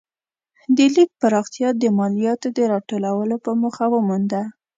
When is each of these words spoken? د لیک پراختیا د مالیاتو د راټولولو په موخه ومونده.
د 0.75 0.77
لیک 0.93 1.09
پراختیا 1.21 1.69
د 1.81 1.83
مالیاتو 1.97 2.47
د 2.57 2.59
راټولولو 2.71 3.35
په 3.45 3.51
موخه 3.61 3.85
ومونده. 3.93 4.41